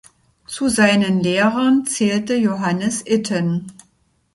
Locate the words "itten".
3.05-3.71